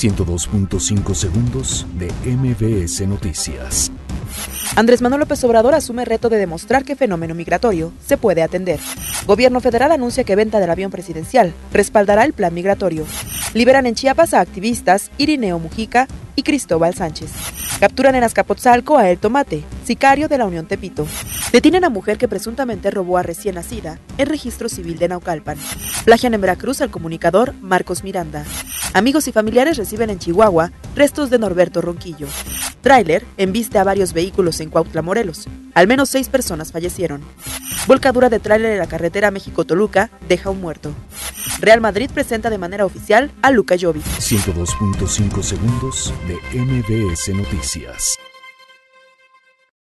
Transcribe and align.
102.5 0.00 1.14
segundos 1.14 1.86
de 1.98 2.10
MBS 2.24 3.06
Noticias. 3.06 3.92
Andrés 4.74 5.02
Manuel 5.02 5.20
López 5.20 5.44
Obrador 5.44 5.74
asume 5.74 6.06
reto 6.06 6.30
de 6.30 6.38
demostrar 6.38 6.86
que 6.86 6.96
fenómeno 6.96 7.34
migratorio 7.34 7.92
se 8.02 8.16
puede 8.16 8.42
atender. 8.42 8.80
Gobierno 9.26 9.60
federal 9.60 9.92
anuncia 9.92 10.24
que 10.24 10.36
venta 10.36 10.58
del 10.58 10.70
avión 10.70 10.90
presidencial 10.90 11.52
respaldará 11.70 12.24
el 12.24 12.32
plan 12.32 12.54
migratorio. 12.54 13.04
Liberan 13.52 13.84
en 13.84 13.94
Chiapas 13.94 14.32
a 14.32 14.40
activistas 14.40 15.10
Irineo 15.18 15.58
Mujica 15.58 16.08
y 16.34 16.44
Cristóbal 16.44 16.94
Sánchez. 16.94 17.30
Capturan 17.78 18.14
en 18.14 18.24
Azcapotzalco 18.24 18.96
a 18.96 19.10
El 19.10 19.18
Tomate, 19.18 19.64
sicario 19.84 20.28
de 20.28 20.38
la 20.38 20.46
Unión 20.46 20.66
Tepito. 20.66 21.06
Detienen 21.52 21.84
a 21.84 21.90
mujer 21.90 22.16
que 22.16 22.28
presuntamente 22.28 22.90
robó 22.90 23.18
a 23.18 23.22
recién 23.22 23.56
nacida 23.56 23.98
en 24.16 24.28
registro 24.28 24.70
civil 24.70 24.98
de 24.98 25.08
Naucalpan. 25.08 25.58
Plagian 26.06 26.32
en 26.32 26.40
Veracruz 26.40 26.80
al 26.80 26.90
comunicador 26.90 27.52
Marcos 27.60 28.02
Miranda. 28.02 28.44
Amigos 28.92 29.28
y 29.28 29.32
familiares 29.32 29.76
reciben 29.76 30.10
en 30.10 30.18
Chihuahua 30.18 30.72
restos 30.96 31.30
de 31.30 31.38
Norberto 31.38 31.80
Ronquillo. 31.80 32.26
Tráiler 32.82 33.24
embiste 33.36 33.78
a 33.78 33.84
varios 33.84 34.12
vehículos 34.12 34.58
en 34.60 34.70
Cuautla, 34.70 35.02
Morelos. 35.02 35.46
Al 35.74 35.86
menos 35.86 36.08
seis 36.08 36.28
personas 36.28 36.72
fallecieron. 36.72 37.22
Volcadura 37.86 38.28
de 38.28 38.40
tráiler 38.40 38.72
en 38.72 38.78
la 38.78 38.88
carretera 38.88 39.30
México-Toluca 39.30 40.10
deja 40.28 40.50
un 40.50 40.60
muerto. 40.60 40.92
Real 41.60 41.80
Madrid 41.80 42.10
presenta 42.12 42.50
de 42.50 42.58
manera 42.58 42.84
oficial 42.84 43.30
a 43.42 43.50
Luca 43.52 43.76
Jovic. 43.80 44.04
102.5 44.04 45.42
segundos 45.42 46.12
de 46.26 46.58
MBS 46.58 47.28
Noticias. 47.34 48.16